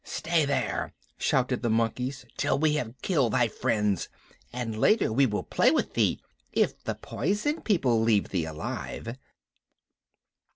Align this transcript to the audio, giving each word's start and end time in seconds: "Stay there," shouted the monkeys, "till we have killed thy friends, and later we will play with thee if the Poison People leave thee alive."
"Stay 0.03 0.45
there," 0.45 0.95
shouted 1.19 1.61
the 1.61 1.69
monkeys, 1.69 2.25
"till 2.35 2.57
we 2.57 2.73
have 2.73 2.99
killed 3.03 3.33
thy 3.33 3.47
friends, 3.47 4.09
and 4.51 4.79
later 4.79 5.13
we 5.13 5.27
will 5.27 5.43
play 5.43 5.69
with 5.69 5.93
thee 5.93 6.19
if 6.53 6.83
the 6.85 6.95
Poison 6.95 7.61
People 7.61 8.01
leave 8.01 8.29
thee 8.29 8.45
alive." 8.45 9.15